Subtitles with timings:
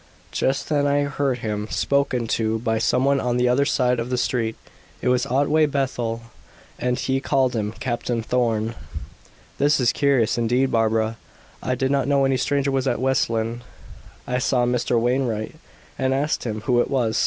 [0.31, 4.09] Just then I heard him spoken to by some one on the other side of
[4.09, 4.55] the street;
[4.99, 6.23] it was Otway Bethel,
[6.79, 8.73] and he called him Captain Thorn."
[9.59, 11.17] "This is curious, indeed, Barbara.
[11.61, 13.61] I did not know any stranger was at West Lynne."
[14.25, 14.99] "I saw Mr.
[14.99, 15.53] Wainwright,
[15.99, 17.19] and asked him who it was.